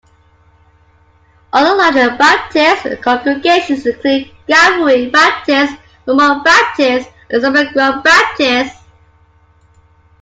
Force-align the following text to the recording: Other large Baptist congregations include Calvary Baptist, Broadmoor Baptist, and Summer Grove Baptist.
Other 1.53 1.77
large 1.77 2.17
Baptist 2.17 3.03
congregations 3.03 3.85
include 3.85 4.31
Calvary 4.47 5.11
Baptist, 5.11 5.77
Broadmoor 6.05 6.41
Baptist, 6.43 7.07
and 7.29 7.39
Summer 7.39 7.71
Grove 7.71 8.03
Baptist. 8.03 8.77